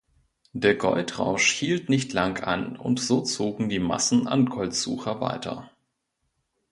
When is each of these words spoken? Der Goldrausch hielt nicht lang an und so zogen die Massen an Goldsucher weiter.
Der 0.53 0.73
Goldrausch 0.73 1.51
hielt 1.51 1.89
nicht 1.89 2.11
lang 2.11 2.39
an 2.43 2.75
und 2.75 2.99
so 2.99 3.21
zogen 3.21 3.69
die 3.69 3.77
Massen 3.77 4.27
an 4.27 4.47
Goldsucher 4.47 5.19
weiter. 5.21 5.69